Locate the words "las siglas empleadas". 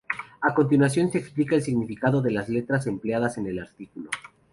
2.31-3.37